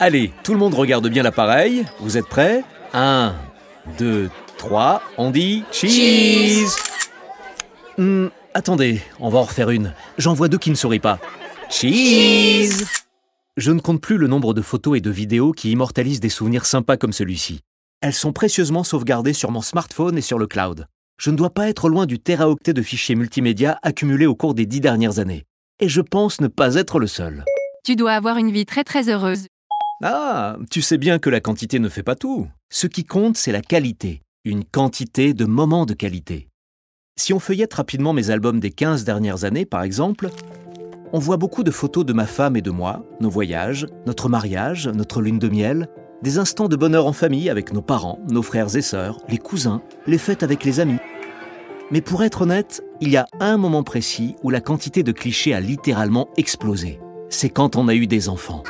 [0.00, 1.84] Allez, tout le monde regarde bien l'appareil.
[2.00, 2.64] Vous êtes prêts?
[2.92, 3.34] 1,
[3.98, 6.76] 2, 3, on dit cheese
[7.96, 9.94] Hmm, Attendez, on va en refaire une.
[10.18, 11.18] J'en vois deux qui ne sourient pas.
[11.70, 12.84] Cheese
[13.56, 16.66] Je ne compte plus le nombre de photos et de vidéos qui immortalisent des souvenirs
[16.66, 17.60] sympas comme celui-ci.
[18.00, 20.86] Elles sont précieusement sauvegardées sur mon smartphone et sur le cloud.
[21.18, 24.66] Je ne dois pas être loin du téraoctet de fichiers multimédia accumulés au cours des
[24.66, 25.44] dix dernières années.
[25.80, 27.44] Et je pense ne pas être le seul.
[27.84, 29.46] Tu dois avoir une vie très très heureuse.
[30.02, 32.48] Ah, tu sais bien que la quantité ne fait pas tout.
[32.68, 34.22] Ce qui compte, c'est la qualité.
[34.44, 36.48] Une quantité de moments de qualité.
[37.16, 40.30] Si on feuillette rapidement mes albums des 15 dernières années, par exemple,
[41.12, 44.88] on voit beaucoup de photos de ma femme et de moi, nos voyages, notre mariage,
[44.88, 45.88] notre lune de miel,
[46.22, 49.80] des instants de bonheur en famille avec nos parents, nos frères et sœurs, les cousins,
[50.08, 50.98] les fêtes avec les amis.
[51.92, 55.54] Mais pour être honnête, il y a un moment précis où la quantité de clichés
[55.54, 56.98] a littéralement explosé.
[57.28, 58.64] C'est quand on a eu des enfants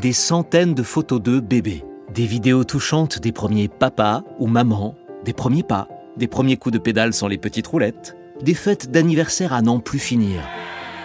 [0.00, 5.32] des centaines de photos d'eux bébés, des vidéos touchantes des premiers papas ou mamans, des
[5.32, 9.62] premiers pas, des premiers coups de pédale sans les petites roulettes, des fêtes d'anniversaire à
[9.62, 10.42] n'en plus finir,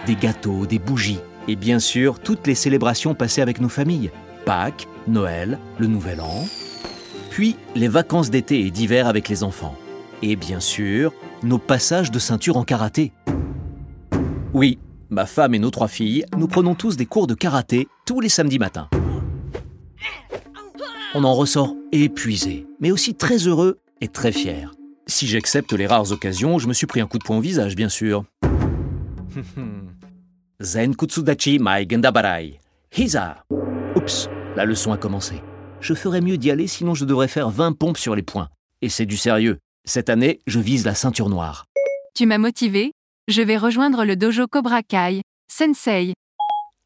[0.06, 4.10] des gâteaux, des bougies, et bien sûr toutes les célébrations passées avec nos familles,
[4.44, 6.44] Pâques, Noël, le Nouvel An,
[7.30, 9.76] puis les vacances d'été et d'hiver avec les enfants,
[10.22, 11.12] et bien sûr
[11.44, 13.12] nos passages de ceinture en karaté.
[14.52, 14.78] Oui,
[15.10, 18.28] ma femme et nos trois filles, nous prenons tous des cours de karaté tous les
[18.28, 18.88] samedis matins.
[21.14, 24.72] On en ressort épuisé, mais aussi très heureux et très fier.
[25.06, 27.74] Si j'accepte les rares occasions, je me suis pris un coup de poing au visage,
[27.74, 28.24] bien sûr.
[30.60, 32.60] Zen Kutsudachi Mai Gendabarai.
[32.96, 33.44] Hiza.
[33.96, 35.42] Oups, la leçon a commencé.
[35.80, 38.48] Je ferais mieux d'y aller, sinon je devrais faire 20 pompes sur les poings.
[38.82, 39.58] Et c'est du sérieux.
[39.84, 41.64] Cette année, je vise la ceinture noire.
[42.14, 42.92] Tu m'as motivé.
[43.30, 45.22] Je vais rejoindre le dojo Cobra Kai.
[45.48, 46.14] Sensei.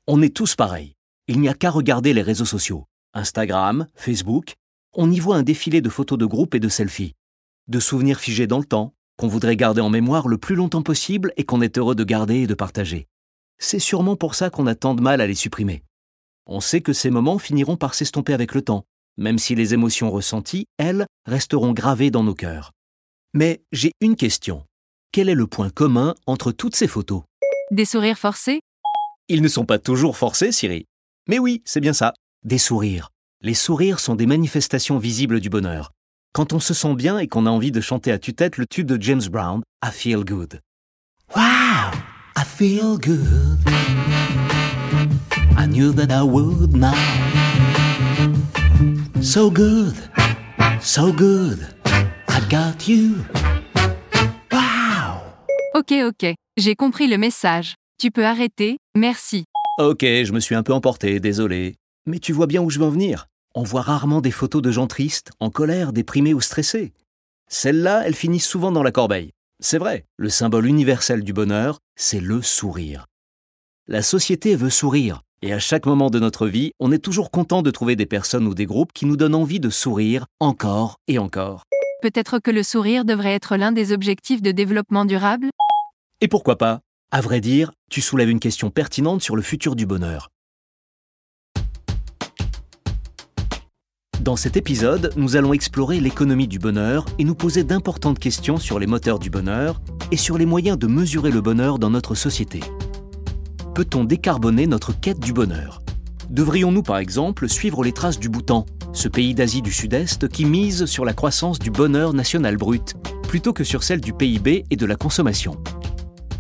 [0.06, 0.92] On est tous pareils.
[1.26, 2.84] Il n'y a qu'à regarder les réseaux sociaux.
[3.14, 4.52] Instagram, Facebook.
[4.92, 7.14] On y voit un défilé de photos de groupe et de selfies.
[7.66, 11.32] De souvenirs figés dans le temps, qu'on voudrait garder en mémoire le plus longtemps possible
[11.38, 13.06] et qu'on est heureux de garder et de partager.
[13.56, 15.82] C'est sûrement pour ça qu'on a tant de mal à les supprimer.
[16.44, 18.84] On sait que ces moments finiront par s'estomper avec le temps,
[19.16, 22.72] même si les émotions ressenties, elles, resteront gravées dans nos cœurs.
[23.32, 24.66] Mais j'ai une question.
[25.14, 27.22] Quel est le point commun entre toutes ces photos?
[27.70, 28.58] Des sourires forcés?
[29.28, 30.86] Ils ne sont pas toujours forcés, Siri.
[31.28, 32.14] Mais oui, c'est bien ça.
[32.42, 33.10] Des sourires.
[33.40, 35.92] Les sourires sont des manifestations visibles du bonheur.
[36.32, 38.88] Quand on se sent bien et qu'on a envie de chanter à tue-tête le tube
[38.88, 40.58] de James Brown, I Feel Good.
[41.36, 41.92] Wow,
[42.36, 43.60] I feel good.
[45.56, 46.92] I knew that I would now.
[49.22, 49.94] So good,
[50.80, 51.68] so good.
[52.26, 53.24] I got you.
[55.76, 57.74] Ok ok, j'ai compris le message.
[57.98, 59.42] Tu peux arrêter, merci.
[59.80, 61.74] Ok, je me suis un peu emporté, désolé.
[62.06, 63.26] Mais tu vois bien où je veux en venir.
[63.56, 66.92] On voit rarement des photos de gens tristes, en colère, déprimés ou stressés.
[67.50, 69.32] Celles-là, elles finissent souvent dans la corbeille.
[69.60, 73.06] C'est vrai, le symbole universel du bonheur, c'est le sourire.
[73.88, 77.62] La société veut sourire, et à chaque moment de notre vie, on est toujours content
[77.62, 81.18] de trouver des personnes ou des groupes qui nous donnent envie de sourire encore et
[81.18, 81.64] encore.
[82.00, 85.48] Peut-être que le sourire devrait être l'un des objectifs de développement durable?
[86.24, 86.80] Et pourquoi pas
[87.10, 90.30] À vrai dire, tu soulèves une question pertinente sur le futur du bonheur.
[94.22, 98.78] Dans cet épisode, nous allons explorer l'économie du bonheur et nous poser d'importantes questions sur
[98.78, 99.82] les moteurs du bonheur
[100.12, 102.60] et sur les moyens de mesurer le bonheur dans notre société.
[103.74, 105.82] Peut-on décarboner notre quête du bonheur?
[106.30, 108.64] Devrions-nous par exemple suivre les traces du Bhoutan,
[108.94, 112.94] ce pays d'Asie du Sud-Est qui mise sur la croissance du bonheur national brut,
[113.28, 115.62] plutôt que sur celle du PIB et de la consommation?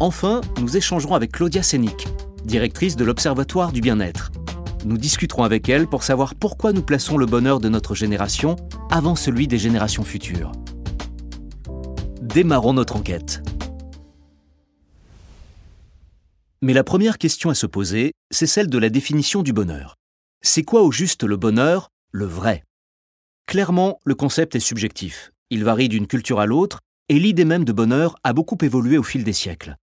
[0.00, 2.08] Enfin, nous échangerons avec Claudia Sénic,
[2.44, 4.32] directrice de l'Observatoire du bien-être.
[4.84, 8.56] Nous discuterons avec elle pour savoir pourquoi nous plaçons le bonheur de notre génération
[8.90, 10.52] avant celui des générations futures.
[12.20, 13.42] Démarrons notre enquête.
[16.60, 19.94] Mais la première question à se poser, c'est celle de la définition du bonheur.
[20.42, 22.64] C'est quoi au juste le bonheur, le vrai?
[23.46, 25.30] Clairement, le concept est subjectif.
[25.50, 29.02] Il varie d'une culture à l'autre, et l'idée même de bonheur a beaucoup évolué au
[29.02, 29.76] fil des siècles.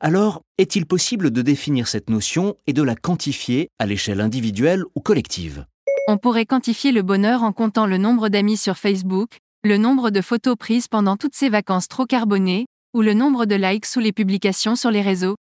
[0.00, 5.00] Alors, est-il possible de définir cette notion et de la quantifier à l'échelle individuelle ou
[5.00, 5.64] collective?
[6.06, 10.20] On pourrait quantifier le bonheur en comptant le nombre d'amis sur Facebook, le nombre de
[10.20, 14.12] photos prises pendant toutes ces vacances trop carbonées, ou le nombre de likes sous les
[14.12, 15.36] publications sur les réseaux.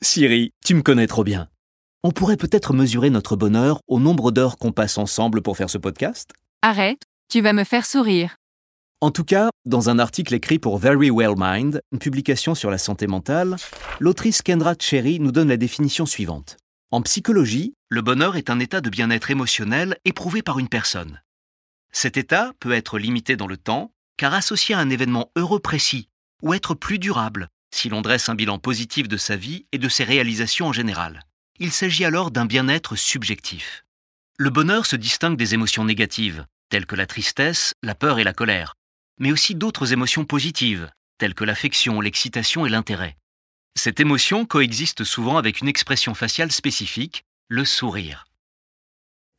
[0.00, 1.48] Siri, tu me connais trop bien.
[2.04, 5.78] On pourrait peut-être mesurer notre bonheur au nombre d'heures qu'on passe ensemble pour faire ce
[5.78, 6.30] podcast?
[6.62, 8.36] Arrête, tu vas me faire sourire.
[9.00, 12.78] En tout cas, dans un article écrit pour Very Well Mind, une publication sur la
[12.78, 13.54] santé mentale,
[14.00, 16.56] l'autrice Kendra Cherry nous donne la définition suivante.
[16.90, 21.22] En psychologie, le bonheur est un état de bien-être émotionnel éprouvé par une personne.
[21.92, 26.08] Cet état peut être limité dans le temps, car associé à un événement heureux précis,
[26.42, 29.88] ou être plus durable, si l'on dresse un bilan positif de sa vie et de
[29.88, 31.22] ses réalisations en général.
[31.60, 33.84] Il s'agit alors d'un bien-être subjectif.
[34.38, 38.32] Le bonheur se distingue des émotions négatives, telles que la tristesse, la peur et la
[38.32, 38.74] colère,
[39.18, 43.16] mais aussi d'autres émotions positives, telles que l'affection, l'excitation et l'intérêt.
[43.76, 48.26] Cette émotion coexiste souvent avec une expression faciale spécifique, le sourire.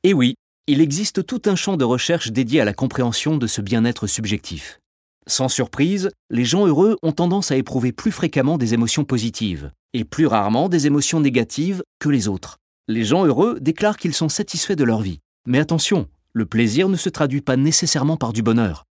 [0.04, 0.36] Et oui,
[0.68, 4.80] il existe tout un champ de recherche dédié à la compréhension de ce bien-être subjectif.
[5.28, 10.04] Sans surprise, les gens heureux ont tendance à éprouver plus fréquemment des émotions positives, et
[10.04, 12.58] plus rarement des émotions négatives que les autres.
[12.88, 15.20] Les gens heureux déclarent qu'ils sont satisfaits de leur vie.
[15.46, 18.86] Mais attention, le plaisir ne se traduit pas nécessairement par du bonheur.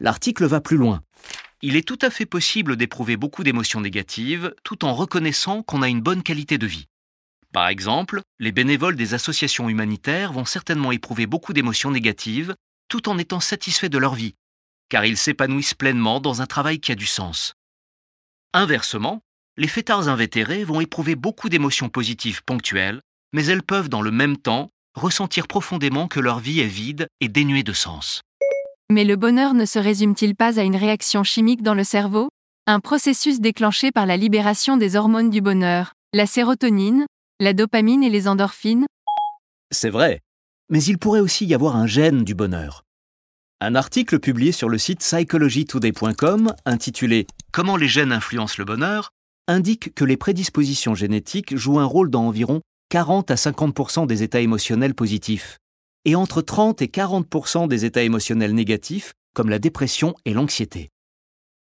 [0.00, 1.02] L'article va plus loin.
[1.62, 5.88] Il est tout à fait possible d'éprouver beaucoup d'émotions négatives tout en reconnaissant qu'on a
[5.88, 6.88] une bonne qualité de vie.
[7.52, 12.56] Par exemple, les bénévoles des associations humanitaires vont certainement éprouver beaucoup d'émotions négatives
[12.88, 14.34] tout en étant satisfaits de leur vie,
[14.88, 17.54] car ils s'épanouissent pleinement dans un travail qui a du sens.
[18.52, 19.20] Inversement,
[19.56, 23.00] les fêtards invétérés vont éprouver beaucoup d'émotions positives ponctuelles,
[23.32, 27.28] mais elles peuvent dans le même temps ressentir profondément que leur vie est vide et
[27.28, 28.22] dénuée de sens.
[28.92, 32.28] Mais le bonheur ne se résume-t-il pas à une réaction chimique dans le cerveau?
[32.66, 37.06] Un processus déclenché par la libération des hormones du bonheur, la sérotonine,
[37.40, 38.86] la dopamine et les endorphines?
[39.70, 40.20] C'est vrai,
[40.68, 42.82] mais il pourrait aussi y avoir un gène du bonheur.
[43.62, 49.10] Un article publié sur le site psychologytoday.com intitulé Comment les gènes influencent le bonheur
[49.48, 52.60] indique que les prédispositions génétiques jouent un rôle dans environ
[52.90, 55.58] 40 à 50% des états émotionnels positifs
[56.04, 60.90] et entre 30 et 40% des états émotionnels négatifs, comme la dépression et l'anxiété.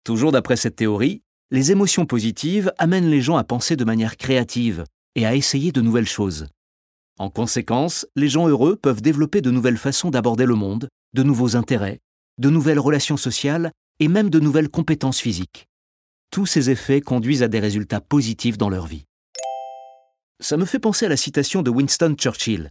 [0.05, 4.85] Toujours d'après cette théorie, les émotions positives amènent les gens à penser de manière créative
[5.15, 6.47] et à essayer de nouvelles choses.
[7.19, 11.57] En conséquence, les gens heureux peuvent développer de nouvelles façons d'aborder le monde, de nouveaux
[11.57, 12.01] intérêts,
[12.39, 15.67] de nouvelles relations sociales et même de nouvelles compétences physiques.
[16.31, 19.05] Tous ces effets conduisent à des résultats positifs dans leur vie.
[20.41, 22.71] Ça me fait penser à la citation de Winston Churchill.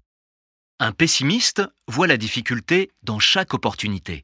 [0.80, 4.24] Un pessimiste voit la difficulté dans chaque opportunité.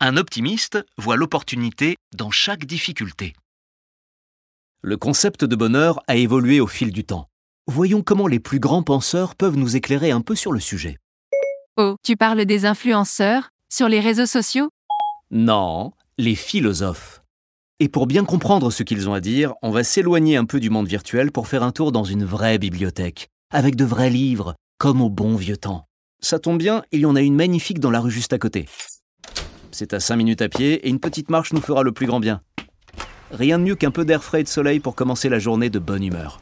[0.00, 3.34] Un optimiste voit l'opportunité dans chaque difficulté.
[4.82, 7.28] Le concept de bonheur a évolué au fil du temps.
[7.68, 10.98] Voyons comment les plus grands penseurs peuvent nous éclairer un peu sur le sujet.
[11.76, 14.70] Oh, tu parles des influenceurs Sur les réseaux sociaux?
[15.30, 17.22] Non, les philosophes.
[17.78, 20.70] Et pour bien comprendre ce qu'ils ont à dire, on va s'éloigner un peu du
[20.70, 25.02] monde virtuel pour faire un tour dans une vraie bibliothèque, avec de vrais livres, comme
[25.02, 25.86] au bon vieux temps.
[26.20, 28.68] Ça tombe bien, il y en a une magnifique dans la rue juste à côté.
[29.72, 32.20] C'est à 5 minutes à pied et une petite marche nous fera le plus grand
[32.20, 32.40] bien.
[33.32, 35.78] Rien de mieux qu'un peu d'air frais et de soleil pour commencer la journée de
[35.78, 36.40] bonne humeur.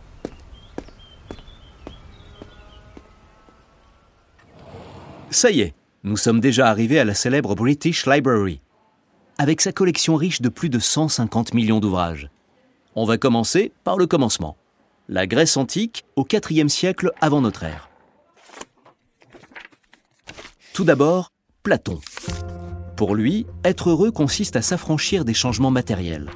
[5.31, 5.74] Ça y est,
[6.05, 8.60] nous sommes déjà arrivés à la célèbre British Library,
[9.38, 12.31] avec sa collection riche de plus de 150 millions d'ouvrages.
[12.94, 14.56] On va commencer par le commencement.
[15.08, 17.90] La Grèce antique au IVe siècle avant notre ère.
[20.76, 22.00] Tout d'abord, Platon.
[22.98, 26.28] Pour lui, être heureux consiste à s'affranchir des changements matériels.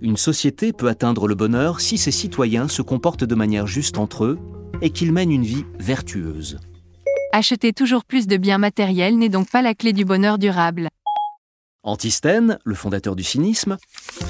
[0.00, 4.24] Une société peut atteindre le bonheur si ses citoyens se comportent de manière juste entre
[4.24, 4.40] eux
[4.80, 6.58] et qu'ils mènent une vie vertueuse.
[7.32, 10.88] Acheter toujours plus de biens matériels n'est donc pas la clé du bonheur durable.
[11.84, 13.76] Antisthène, le fondateur du cynisme,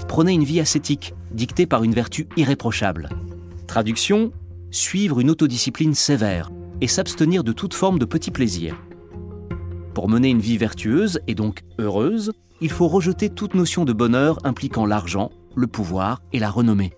[0.08, 3.08] prenait une vie ascétique, dictée par une vertu irréprochable.
[3.66, 4.30] Traduction
[4.70, 6.50] suivre une autodiscipline sévère
[6.82, 8.76] et s'abstenir de toute forme de petits plaisirs.
[9.94, 14.38] Pour mener une vie vertueuse et donc heureuse, il faut rejeter toute notion de bonheur
[14.44, 16.92] impliquant l'argent, le pouvoir et la renommée.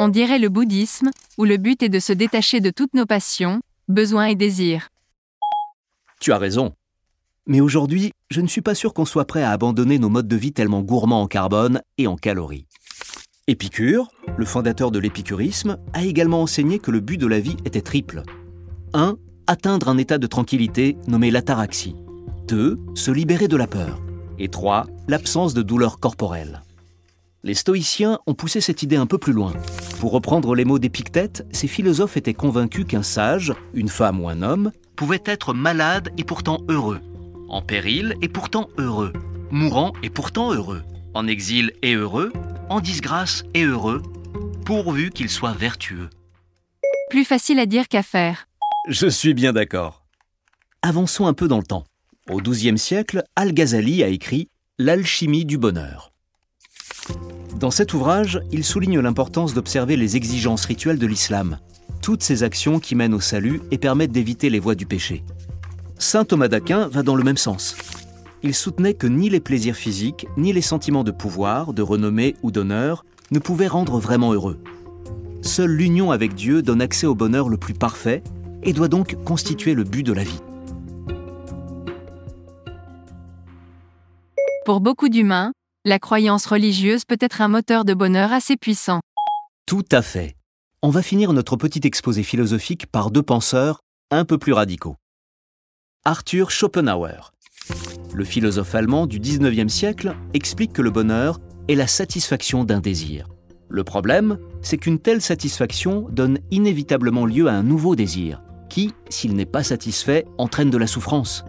[0.00, 3.60] On dirait le bouddhisme, où le but est de se détacher de toutes nos passions,
[3.88, 4.88] besoins et désirs.
[6.20, 6.72] Tu as raison.
[7.46, 10.36] Mais aujourd'hui, je ne suis pas sûr qu'on soit prêt à abandonner nos modes de
[10.36, 12.66] vie tellement gourmands en carbone et en calories.
[13.46, 17.82] Épicure, le fondateur de l'épicurisme, a également enseigné que le but de la vie était
[17.82, 18.22] triple.
[18.94, 21.96] 1 atteindre un état de tranquillité nommé l'ataraxie.
[22.48, 22.78] 2.
[22.94, 24.00] Se libérer de la peur.
[24.38, 24.86] Et 3.
[25.08, 26.62] L'absence de douleur corporelle.
[27.42, 29.52] Les stoïciens ont poussé cette idée un peu plus loin.
[30.00, 34.40] Pour reprendre les mots d'Épictète, ces philosophes étaient convaincus qu'un sage, une femme ou un
[34.40, 37.00] homme, pouvait être malade et pourtant heureux,
[37.48, 39.12] en péril et pourtant heureux,
[39.50, 40.82] mourant et pourtant heureux,
[41.12, 42.32] en exil et heureux,
[42.70, 44.02] en disgrâce et heureux,
[44.64, 46.08] pourvu qu'il soit vertueux.
[47.10, 48.46] Plus facile à dire qu'à faire.
[48.86, 50.04] Je suis bien d'accord.
[50.82, 51.84] Avançons un peu dans le temps.
[52.30, 56.12] Au XIIe siècle, Al-Ghazali a écrit L'alchimie du bonheur.
[57.58, 61.60] Dans cet ouvrage, il souligne l'importance d'observer les exigences rituelles de l'islam,
[62.02, 65.24] toutes ces actions qui mènent au salut et permettent d'éviter les voies du péché.
[65.98, 67.78] Saint Thomas d'Aquin va dans le même sens.
[68.42, 72.50] Il soutenait que ni les plaisirs physiques, ni les sentiments de pouvoir, de renommée ou
[72.50, 74.62] d'honneur ne pouvaient rendre vraiment heureux.
[75.40, 78.22] Seule l'union avec Dieu donne accès au bonheur le plus parfait
[78.64, 80.40] et doit donc constituer le but de la vie.
[84.64, 85.52] Pour beaucoup d'humains,
[85.84, 89.00] la croyance religieuse peut être un moteur de bonheur assez puissant.
[89.66, 90.36] Tout à fait.
[90.82, 93.80] On va finir notre petit exposé philosophique par deux penseurs
[94.10, 94.96] un peu plus radicaux.
[96.06, 97.32] Arthur Schopenhauer,
[98.14, 103.28] le philosophe allemand du 19e siècle, explique que le bonheur est la satisfaction d'un désir.
[103.68, 108.42] Le problème, c'est qu'une telle satisfaction donne inévitablement lieu à un nouveau désir,
[108.74, 111.44] qui, s'il n'est pas satisfait, entraîne de la souffrance.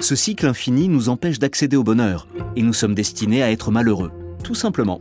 [0.00, 4.12] Ce cycle infini nous empêche d'accéder au bonheur, et nous sommes destinés à être malheureux,
[4.44, 5.00] tout simplement.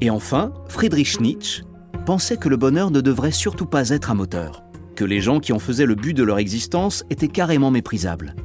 [0.00, 1.64] Et enfin, Friedrich Nietzsche
[2.06, 4.62] pensait que le bonheur ne devrait surtout pas être un moteur,
[4.94, 8.36] que les gens qui en faisaient le but de leur existence étaient carrément méprisables.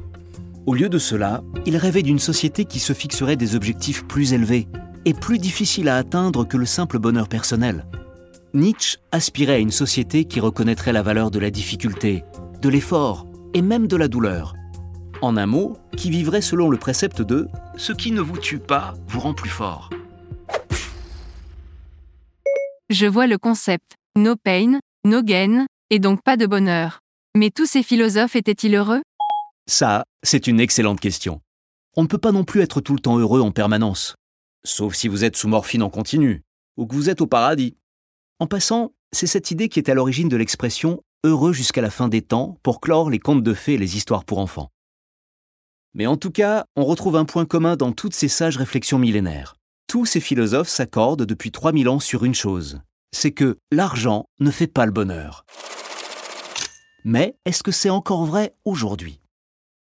[0.66, 4.66] Au lieu de cela, il rêvait d'une société qui se fixerait des objectifs plus élevés
[5.04, 7.86] et plus difficiles à atteindre que le simple bonheur personnel.
[8.54, 12.24] Nietzsche aspirait à une société qui reconnaîtrait la valeur de la difficulté,
[12.62, 14.54] de l'effort et même de la douleur,
[15.20, 17.44] en un mot, qui vivrait selon le précepte de⁇
[17.76, 19.90] Ce qui ne vous tue pas vous rend plus fort⁇
[22.88, 27.00] Je vois le concept no pain, no gain, et donc pas de bonheur.
[27.36, 29.02] Mais tous ces philosophes étaient-ils heureux?
[29.66, 31.40] Ça, c'est une excellente question.
[31.96, 34.14] On ne peut pas non plus être tout le temps heureux en permanence.
[34.64, 36.42] Sauf si vous êtes sous morphine en continu,
[36.76, 37.76] ou que vous êtes au paradis.
[38.40, 42.06] En passant, c'est cette idée qui est à l'origine de l'expression heureux jusqu'à la fin
[42.06, 44.70] des temps pour clore les contes de fées et les histoires pour enfants.
[45.94, 49.56] Mais en tout cas, on retrouve un point commun dans toutes ces sages réflexions millénaires.
[49.88, 52.80] Tous ces philosophes s'accordent depuis 3000 ans sur une chose,
[53.12, 55.44] c'est que l'argent ne fait pas le bonheur.
[57.04, 59.20] Mais est-ce que c'est encore vrai aujourd'hui?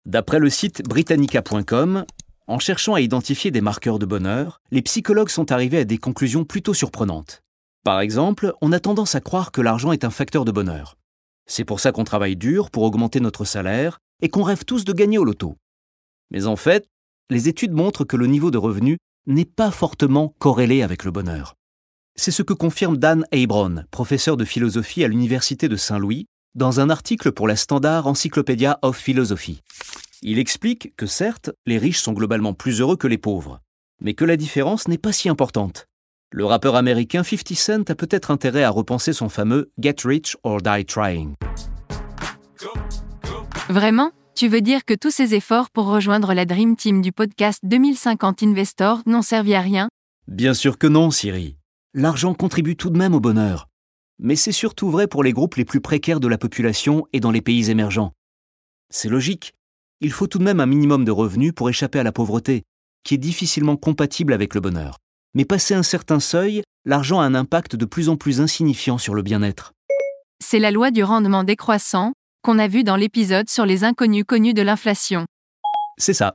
[0.07, 2.05] D'après le site britannica.com,
[2.47, 6.43] en cherchant à identifier des marqueurs de bonheur, les psychologues sont arrivés à des conclusions
[6.43, 7.43] plutôt surprenantes.
[7.83, 10.97] Par exemple, on a tendance à croire que l'argent est un facteur de bonheur.
[11.47, 14.93] C'est pour ça qu'on travaille dur pour augmenter notre salaire et qu'on rêve tous de
[14.93, 15.57] gagner au loto.
[16.29, 16.87] Mais en fait,
[17.31, 21.55] les études montrent que le niveau de revenu n'est pas fortement corrélé avec le bonheur.
[22.15, 26.89] C'est ce que confirme Dan Abron, professeur de philosophie à l'Université de Saint-Louis, dans un
[26.91, 29.61] article pour la Standard Encyclopedia of Philosophy.
[30.21, 33.59] Il explique que certes, les riches sont globalement plus heureux que les pauvres,
[34.01, 35.87] mais que la différence n'est pas si importante.
[36.33, 40.61] Le rappeur américain 50 Cent a peut-être intérêt à repenser son fameux Get Rich or
[40.61, 41.35] Die Trying.
[43.67, 44.11] Vraiment?
[44.33, 48.43] Tu veux dire que tous ces efforts pour rejoindre la Dream Team du podcast 2050
[48.43, 49.89] Investor n'ont servi à rien?
[50.29, 51.57] Bien sûr que non, Siri.
[51.93, 53.67] L'argent contribue tout de même au bonheur.
[54.17, 57.31] Mais c'est surtout vrai pour les groupes les plus précaires de la population et dans
[57.31, 58.13] les pays émergents.
[58.89, 59.51] C'est logique.
[59.99, 62.63] Il faut tout de même un minimum de revenus pour échapper à la pauvreté,
[63.03, 64.95] qui est difficilement compatible avec le bonheur.
[65.33, 69.15] Mais passé un certain seuil, l'argent a un impact de plus en plus insignifiant sur
[69.15, 69.73] le bien-être.
[70.43, 74.53] C'est la loi du rendement décroissant, qu'on a vu dans l'épisode sur les inconnus connus
[74.53, 75.25] de l'inflation.
[75.97, 76.33] C'est ça.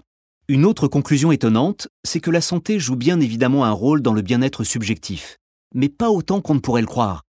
[0.49, 4.23] Une autre conclusion étonnante, c'est que la santé joue bien évidemment un rôle dans le
[4.23, 5.37] bien-être subjectif,
[5.75, 7.23] mais pas autant qu'on ne pourrait le croire.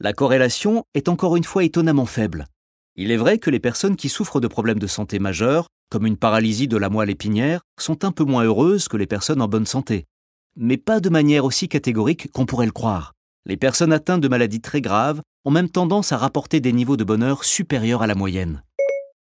[0.00, 2.46] La corrélation est encore une fois étonnamment faible.
[2.96, 6.16] Il est vrai que les personnes qui souffrent de problèmes de santé majeurs, comme une
[6.16, 9.66] paralysie de la moelle épinière, sont un peu moins heureuses que les personnes en bonne
[9.66, 10.06] santé.
[10.56, 13.12] Mais pas de manière aussi catégorique qu'on pourrait le croire.
[13.46, 17.04] Les personnes atteintes de maladies très graves ont même tendance à rapporter des niveaux de
[17.04, 18.62] bonheur supérieurs à la moyenne.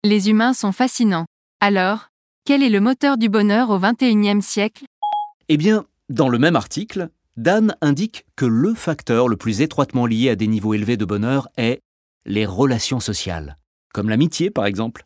[0.04, 1.26] Les humains sont fascinants.
[1.60, 2.10] Alors,
[2.46, 4.86] quel est le moteur du bonheur au XXIe siècle?
[5.48, 10.30] Eh bien, dans le même article, Dan indique que le facteur le plus étroitement lié
[10.30, 11.82] à des niveaux élevés de bonheur est
[12.26, 13.56] les relations sociales,
[13.94, 15.06] comme l'amitié par exemple.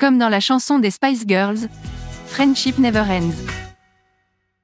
[0.00, 1.68] Comme dans la chanson des Spice Girls,
[2.26, 3.69] Friendship Never Ends.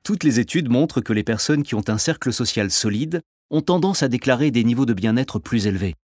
[0.06, 4.04] Toutes les études montrent que les personnes qui ont un cercle social solide ont tendance
[4.04, 5.96] à déclarer des niveaux de bien-être plus élevés.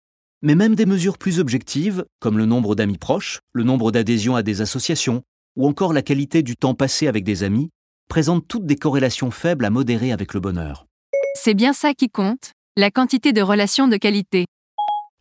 [0.40, 4.42] Mais même des mesures plus objectives, comme le nombre d'amis proches, le nombre d'adhésions à
[4.42, 5.20] des associations,
[5.54, 7.68] ou encore la qualité du temps passé avec des amis,
[8.08, 10.86] présentent toutes des corrélations faibles à modérer avec le bonheur.
[11.34, 14.46] C'est bien ça qui compte, la quantité de relations de qualité.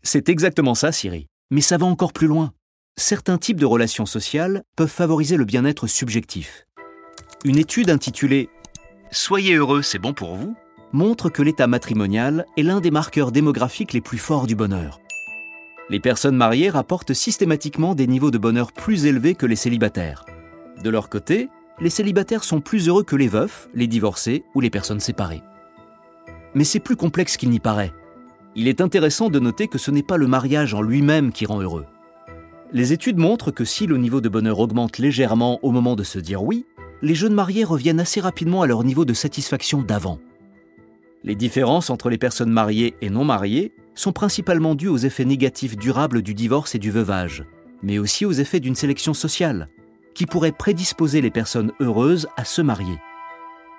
[0.04, 1.28] C'est exactement ça, Siri.
[1.52, 2.54] Mais ça va encore plus loin.
[2.98, 6.64] Certains types de relations sociales peuvent favoriser le bien-être subjectif.
[7.44, 8.50] Une étude intitulée
[9.12, 10.56] Soyez heureux, c'est bon pour vous
[10.92, 15.00] montre que l'état matrimonial est l'un des marqueurs démographiques les plus forts du bonheur.
[15.90, 20.26] Les personnes mariées rapportent systématiquement des niveaux de bonheur plus élevés que les célibataires.
[20.84, 21.50] De leur côté,
[21.80, 25.44] les célibataires sont plus heureux que les veufs, les divorcés ou les personnes séparées.
[26.56, 27.94] Mais c'est plus complexe qu'il n'y paraît.
[28.56, 31.62] Il est intéressant de noter que ce n'est pas le mariage en lui-même qui rend
[31.62, 31.86] heureux.
[32.72, 36.20] Les études montrent que si le niveau de bonheur augmente légèrement au moment de se
[36.20, 36.66] dire oui,
[37.02, 40.20] les jeunes mariés reviennent assez rapidement à leur niveau de satisfaction d'avant.
[41.24, 45.76] Les différences entre les personnes mariées et non mariées sont principalement dues aux effets négatifs
[45.76, 47.44] durables du divorce et du veuvage,
[47.84, 49.70] mais aussi aux effets d'une sélection sociale,
[50.16, 52.98] qui pourrait prédisposer les personnes heureuses à se marier.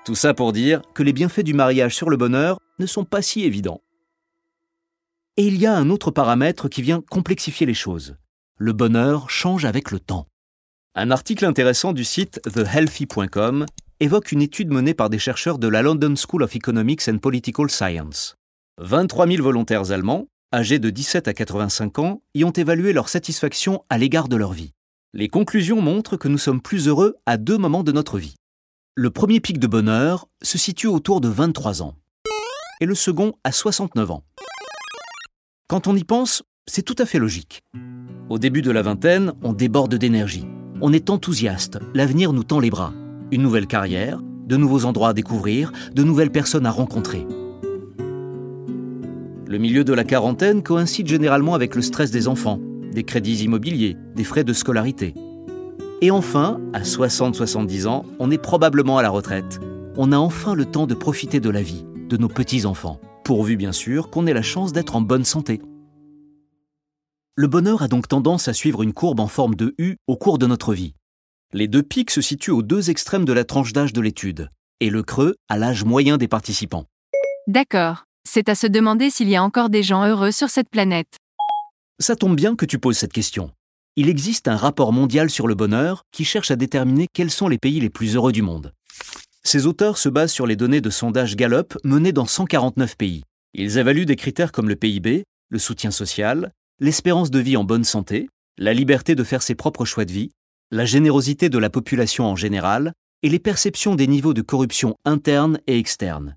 [0.04, 3.22] Tout ça pour dire que les bienfaits du mariage sur le bonheur ne sont pas
[3.22, 3.82] si évidents.
[5.36, 8.16] Et il y a un autre paramètre qui vient complexifier les choses.
[8.56, 10.26] Le bonheur change avec le temps.
[10.96, 13.64] Un article intéressant du site thehealthy.com
[14.00, 17.70] évoque une étude menée par des chercheurs de la London School of Economics and Political
[17.70, 18.34] Science.
[18.78, 23.84] 23 000 volontaires allemands, âgés de 17 à 85 ans, y ont évalué leur satisfaction
[23.88, 24.72] à l'égard de leur vie.
[25.14, 28.34] Les conclusions montrent que nous sommes plus heureux à deux moments de notre vie.
[28.96, 31.94] Le premier pic de bonheur se situe autour de 23 ans
[32.80, 34.24] et le second à 69 ans.
[35.68, 37.60] Quand on y pense, c'est tout à fait logique.
[38.28, 40.46] Au début de la vingtaine, on déborde d'énergie.
[40.82, 42.94] On est enthousiaste, l'avenir nous tend les bras.
[43.30, 47.26] Une nouvelle carrière, de nouveaux endroits à découvrir, de nouvelles personnes à rencontrer.
[49.46, 52.60] Le milieu de la quarantaine coïncide généralement avec le stress des enfants,
[52.92, 55.12] des crédits immobiliers, des frais de scolarité.
[56.00, 59.60] Et enfin, à 60-70 ans, on est probablement à la retraite.
[59.98, 63.72] On a enfin le temps de profiter de la vie, de nos petits-enfants, pourvu bien
[63.72, 65.60] sûr qu'on ait la chance d'être en bonne santé.
[67.40, 70.36] Le bonheur a donc tendance à suivre une courbe en forme de U au cours
[70.36, 70.92] de notre vie.
[71.54, 74.50] Les deux pics se situent aux deux extrêmes de la tranche d'âge de l'étude,
[74.80, 76.84] et le creux à l'âge moyen des participants.
[77.46, 78.04] D'accord.
[78.28, 81.16] C'est à se demander s'il y a encore des gens heureux sur cette planète.
[81.98, 83.50] Ça tombe bien que tu poses cette question.
[83.96, 87.56] Il existe un rapport mondial sur le bonheur qui cherche à déterminer quels sont les
[87.56, 88.74] pays les plus heureux du monde.
[89.44, 93.22] Ces auteurs se basent sur les données de sondage Gallup menés dans 149 pays.
[93.54, 97.84] Ils évaluent des critères comme le PIB, le soutien social, l'espérance de vie en bonne
[97.84, 100.30] santé, la liberté de faire ses propres choix de vie,
[100.70, 105.60] la générosité de la population en général et les perceptions des niveaux de corruption interne
[105.66, 106.36] et externe.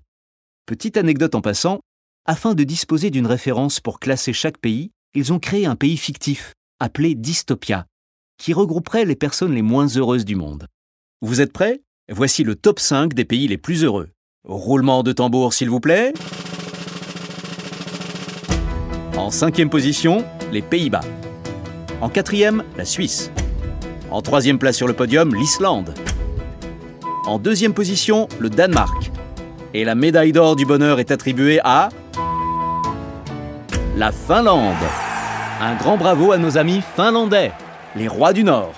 [0.66, 1.80] Petite anecdote en passant,
[2.26, 6.52] afin de disposer d'une référence pour classer chaque pays, ils ont créé un pays fictif,
[6.78, 7.86] appelé Dystopia,
[8.36, 10.66] qui regrouperait les personnes les moins heureuses du monde.
[11.22, 11.80] Vous êtes prêts?
[12.10, 14.10] Voici le top 5 des pays les plus heureux.
[14.46, 16.12] Roulement de tambour s'il vous plaît.
[19.16, 21.00] En cinquième position, les Pays-Bas.
[22.00, 23.30] En quatrième, la Suisse.
[24.10, 25.94] En troisième place sur le podium, l'Islande.
[27.26, 29.10] En deuxième position, le Danemark.
[29.72, 31.88] Et la médaille d'or du bonheur est attribuée à...
[33.96, 34.74] La Finlande.
[35.60, 37.52] Un grand bravo à nos amis finlandais,
[37.96, 38.74] les rois du Nord.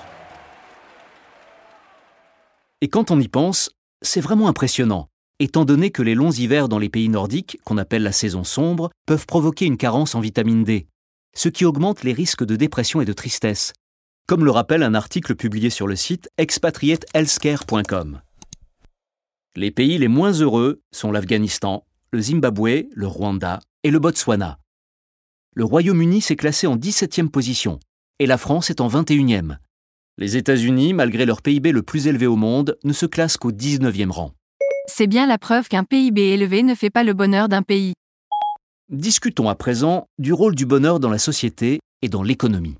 [2.81, 5.07] Et quand on y pense, c'est vraiment impressionnant,
[5.39, 8.91] étant donné que les longs hivers dans les pays nordiques, qu'on appelle la saison sombre,
[9.07, 10.87] peuvent provoquer une carence en vitamine D,
[11.35, 13.73] ce qui augmente les risques de dépression et de tristesse,
[14.27, 18.21] comme le rappelle un article publié sur le site expatriatehealthcare.com.
[19.55, 24.59] Les pays les moins heureux sont l'Afghanistan, le Zimbabwe, le Rwanda et le Botswana.
[25.55, 27.79] Le Royaume-Uni s'est classé en 17e position
[28.19, 29.57] et la France est en 21e.
[30.19, 34.11] Les États-Unis, malgré leur PIB le plus élevé au monde, ne se classent qu'au 19e
[34.11, 34.33] rang.
[34.87, 37.93] C'est bien la preuve qu'un PIB élevé ne fait pas le bonheur d'un pays.
[38.89, 42.77] Discutons à présent du rôle du bonheur dans la société et dans l'économie.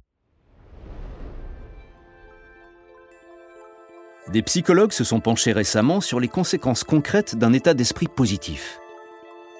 [4.31, 8.79] Des psychologues se sont penchés récemment sur les conséquences concrètes d'un état d'esprit positif.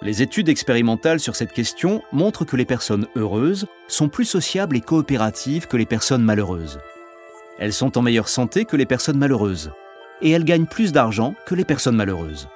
[0.02, 4.82] Les études expérimentales sur cette question montrent que les personnes heureuses sont plus sociables et
[4.82, 6.80] coopératives que les personnes malheureuses.
[7.60, 9.72] Elles sont en meilleure santé que les personnes malheureuses.
[10.22, 12.48] Et elles gagnent plus d'argent que les personnes malheureuses.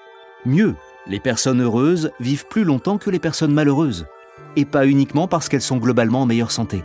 [0.45, 0.75] Mieux,
[1.07, 4.07] les personnes heureuses vivent plus longtemps que les personnes malheureuses.
[4.55, 6.83] Et pas uniquement parce qu'elles sont globalement en meilleure santé.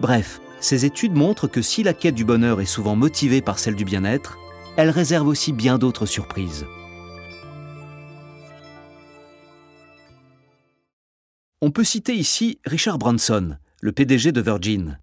[0.00, 3.76] Bref, ces études montrent que si la quête du bonheur est souvent motivée par celle
[3.76, 4.38] du bien-être,
[4.76, 6.66] elle réserve aussi bien d'autres surprises.
[11.62, 14.98] On peut citer ici Richard Branson, le PDG de Virgin.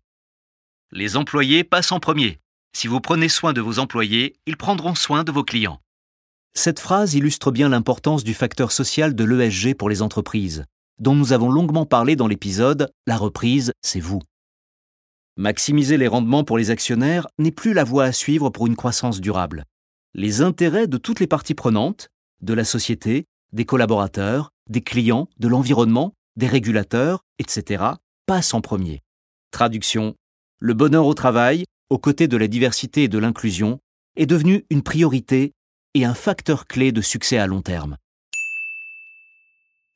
[0.92, 2.40] Les employés passent en premier.
[2.74, 5.82] Si vous prenez soin de vos employés, ils prendront soin de vos clients.
[6.58, 10.66] Cette phrase illustre bien l'importance du facteur social de l'ESG pour les entreprises,
[10.98, 14.24] dont nous avons longuement parlé dans l'épisode La reprise, c'est vous.
[15.38, 19.22] Maximiser les rendements pour les actionnaires n'est plus la voie à suivre pour une croissance
[19.22, 19.66] durable.
[20.16, 22.10] Les intérêts de toutes les parties prenantes,
[22.42, 27.84] de la société, des collaborateurs, des clients, de l'environnement, des régulateurs, etc.,
[28.26, 29.04] passent en premier.
[29.52, 30.16] Traduction.
[30.58, 33.78] Le bonheur au travail, aux côtés de la diversité et de l'inclusion,
[34.16, 35.54] est devenu une priorité
[35.98, 37.98] et un facteur clé de succès à long terme.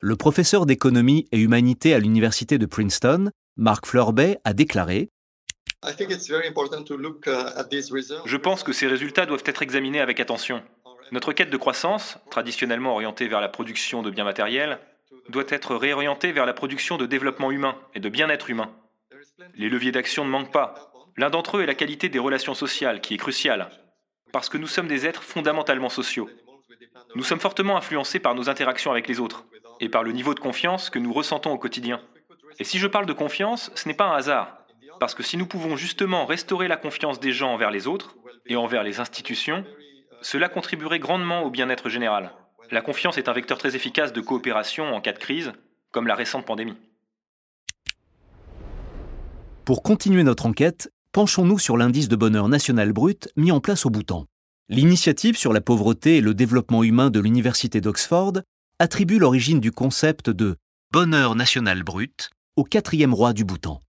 [0.00, 5.10] Le professeur d'économie et humanité à l'université de Princeton, Mark Fleurbet, a déclaré
[8.24, 10.60] Je pense que ces résultats doivent être examinés avec attention.
[11.12, 14.80] Notre quête de croissance, traditionnellement orientée vers la production de biens matériels,
[15.28, 18.72] doit être réorientée vers la production de développement humain et de bien-être humain.
[19.54, 20.92] Les leviers d'action ne manquent pas.
[21.16, 23.70] L'un d'entre eux est la qualité des relations sociales, qui est cruciale,
[24.32, 26.28] parce que nous sommes des êtres fondamentalement sociaux.
[27.14, 29.44] Nous sommes fortement influencés par nos interactions avec les autres
[29.80, 32.00] et par le niveau de confiance que nous ressentons au quotidien.
[32.58, 34.58] Et si je parle de confiance, ce n'est pas un hasard,
[34.98, 38.16] parce que si nous pouvons justement restaurer la confiance des gens envers les autres
[38.46, 39.64] et envers les institutions,
[40.22, 42.32] cela contribuerait grandement au bien-être général.
[42.70, 45.52] La confiance est un vecteur très efficace de coopération en cas de crise,
[45.90, 46.76] comme la récente pandémie.
[49.64, 53.90] Pour continuer notre enquête, penchons-nous sur l'indice de bonheur national brut mis en place au
[53.90, 54.26] Bhoutan.
[54.70, 58.40] L'initiative sur la pauvreté et le développement humain de l'Université d'Oxford
[58.78, 60.56] attribue l'origine du concept de
[60.90, 63.80] bonheur national brut au quatrième roi du Bhoutan.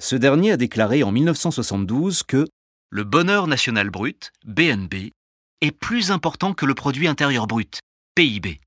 [0.00, 2.48] Ce dernier a déclaré en 1972 que
[2.90, 5.12] le bonheur national brut, BNB,
[5.60, 7.80] est plus important que le produit intérieur brut,
[8.16, 8.60] PIB.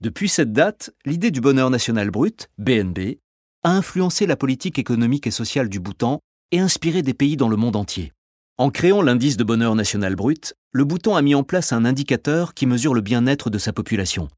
[0.00, 3.18] Depuis cette date, l'idée du bonheur national brut, BNB,
[3.64, 6.20] a influencé la politique économique et sociale du Bhoutan
[6.52, 8.12] et inspiré des pays dans le monde entier.
[8.58, 12.54] En créant l'indice de bonheur national brut, le Bhoutan a mis en place un indicateur
[12.54, 14.28] qui mesure le bien-être de sa population.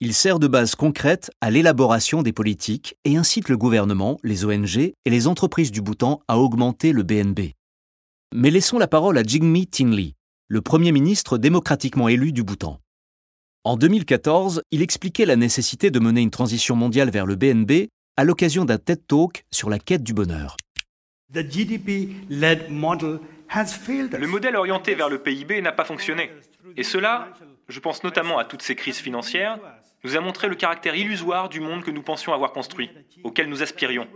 [0.00, 4.76] Il sert de base concrète à l'élaboration des politiques et incite le gouvernement, les ONG
[4.78, 7.52] et les entreprises du Bhoutan à augmenter le BNB.
[8.34, 10.14] Mais laissons la parole à Jigme Tinley,
[10.48, 12.80] le Premier ministre démocratiquement élu du Bhoutan.
[13.64, 18.24] En 2014, il expliquait la nécessité de mener une transition mondiale vers le BNB à
[18.24, 20.56] l'occasion d'un TED Talk sur la quête du bonheur.
[24.18, 26.30] Le modèle orienté vers le PIB n'a pas fonctionné.
[26.76, 27.28] Et cela,
[27.68, 29.58] je pense notamment à toutes ces crises financières,
[30.04, 32.90] nous a montré le caractère illusoire du monde que nous pensions avoir construit,
[33.22, 34.08] auquel nous aspirions.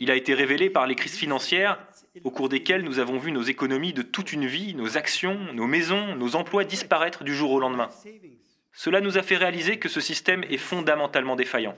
[0.00, 1.78] Il a été révélé par les crises financières
[2.24, 5.66] au cours desquelles nous avons vu nos économies de toute une vie, nos actions, nos
[5.66, 7.90] maisons, nos emplois disparaître du jour au lendemain.
[8.72, 11.76] Cela nous a fait réaliser que ce système est fondamentalement défaillant.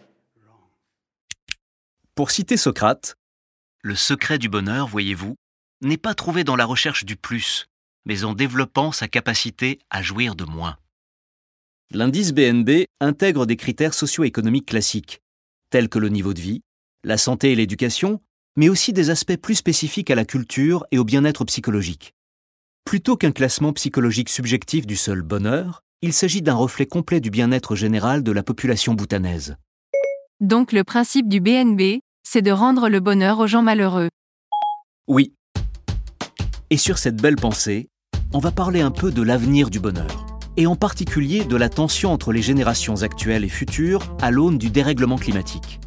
[2.15, 3.17] Pour citer Socrate,
[3.83, 5.37] le secret du bonheur, voyez-vous,
[5.83, 7.67] n'est pas trouvé dans la recherche du plus,
[8.05, 10.77] mais en développant sa capacité à jouir de moins.
[11.93, 15.21] L'indice BNB intègre des critères socio-économiques classiques,
[15.71, 16.63] tels que le niveau de vie,
[17.05, 18.21] la santé et l'éducation,
[18.57, 22.13] mais aussi des aspects plus spécifiques à la culture et au bien-être psychologique.
[22.85, 27.77] Plutôt qu'un classement psychologique subjectif du seul bonheur, il s'agit d'un reflet complet du bien-être
[27.77, 29.57] général de la population boutanaise.
[30.41, 32.01] Donc le principe du BNB,
[32.43, 34.09] de rendre le bonheur aux gens malheureux.
[35.09, 35.33] Oui.
[36.71, 37.89] Et sur cette belle pensée,
[38.33, 42.13] on va parler un peu de l'avenir du bonheur, et en particulier de la tension
[42.13, 45.81] entre les générations actuelles et futures à l'aune du dérèglement climatique.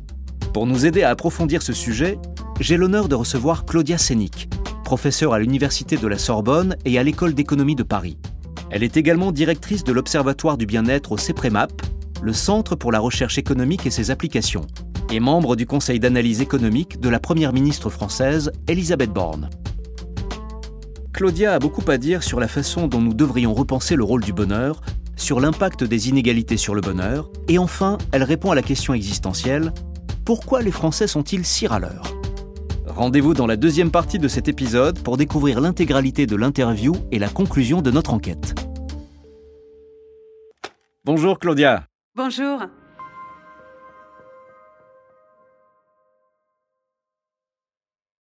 [0.53, 2.17] Pour nous aider à approfondir ce sujet,
[2.59, 4.49] j'ai l'honneur de recevoir Claudia Sénic,
[4.83, 8.17] professeure à l'Université de la Sorbonne et à l'École d'économie de Paris.
[8.71, 11.71] Elle est également directrice de l'Observatoire du bien-être au CEPREMAP,
[12.21, 14.65] le Centre pour la recherche économique et ses applications,
[15.11, 19.49] et membre du Conseil d'analyse économique de la Première ministre française Elisabeth Borne.
[21.13, 24.33] Claudia a beaucoup à dire sur la façon dont nous devrions repenser le rôle du
[24.33, 24.81] bonheur,
[25.15, 29.73] sur l'impact des inégalités sur le bonheur, et enfin, elle répond à la question existentielle
[30.23, 32.13] pourquoi les Français sont-ils si râleurs?
[32.87, 37.29] Rendez-vous dans la deuxième partie de cet épisode pour découvrir l'intégralité de l'interview et la
[37.29, 38.53] conclusion de notre enquête.
[41.05, 41.87] Bonjour Claudia.
[42.15, 42.59] Bonjour.